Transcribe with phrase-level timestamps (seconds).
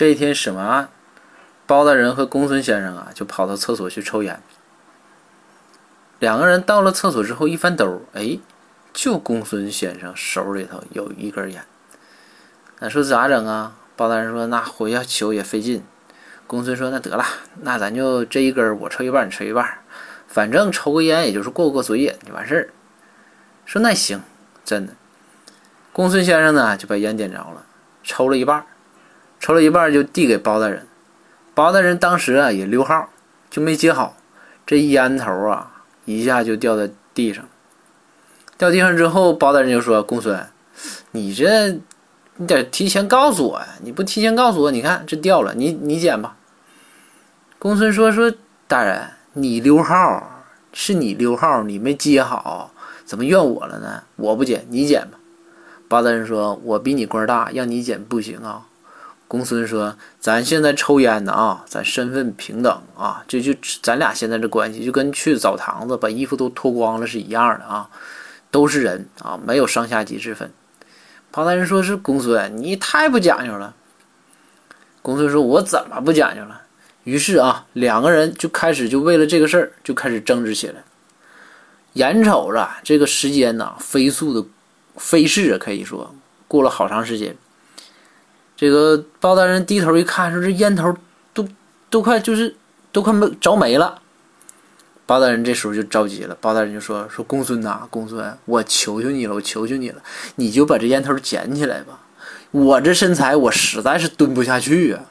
[0.00, 0.88] 这一天审完案？
[1.66, 4.40] 包大人和公孙先生啊，就跑到厕所去抽烟。
[6.18, 8.38] 两个人到了厕所之后，一翻兜，哎，
[8.94, 11.62] 就公孙先生手里头有一根烟。
[12.78, 13.76] 那说咋整啊？
[13.94, 15.84] 包大人说：“那回家求也费劲。”
[16.48, 17.22] 公孙说：“那得了，
[17.60, 19.68] 那咱就这一根，我抽一半，你抽一半，
[20.26, 22.70] 反正抽个烟也就是过过嘴瘾就完事儿。”
[23.68, 24.22] 说那行，
[24.64, 24.94] 真的。
[25.92, 27.66] 公孙先生呢就把烟点着了，
[28.02, 28.64] 抽了一半，
[29.40, 30.86] 抽了一半就递给包大人。
[31.54, 33.08] 包大人当时啊也溜号，
[33.50, 34.16] 就没接好，
[34.64, 35.82] 这烟头啊。
[36.06, 37.44] 一下就掉在地上，
[38.58, 40.44] 掉地上之后，包大人就说：“公孙，
[41.12, 41.78] 你这
[42.36, 43.66] 你得提前告诉我呀！
[43.82, 46.36] 你不提前告诉我，你看这掉了，你你捡吧。”
[47.60, 48.32] 公孙说：“说
[48.66, 52.72] 大人，你溜号是你溜号，你没接好，
[53.04, 54.02] 怎么怨我了呢？
[54.16, 55.18] 我不捡，你捡吧。”
[55.86, 58.66] 包大人说：“我比你官大，让你捡不行啊。”
[59.30, 67.88] 公孙说：“咱现在抽烟呢啊，咱身份平等啊，这就咱俩现在这关系，就跟去澡堂子把衣服都脱光了是一样的啊，
[68.50, 70.52] 都是人啊，没有上下级之分。”
[71.30, 73.72] 包大人说：“是公孙，你太不讲究了。”
[75.00, 76.62] 公孙说：“我怎么不讲究了？”
[77.04, 80.82] 于是啊，两个人就开始就为了这个事儿就开始争执起来。
[81.92, 84.48] 眼瞅着这个时间呐，飞速的
[84.96, 86.12] 飞逝啊，可以说
[86.48, 87.36] 过了好长时间。
[88.60, 90.94] 这个包大人低头一看，说：“这烟头
[91.32, 91.48] 都
[91.88, 92.54] 都快就是
[92.92, 94.02] 都快没着没了。”
[95.06, 96.36] 包大人这时候就着急了。
[96.42, 100.02] 包大人就说：“说公孙呐，公孙，我求求你了，我求求你了，
[100.34, 102.00] 你就把这烟头捡起来吧。
[102.50, 105.04] 我这身材，我实在是蹲不下去啊。”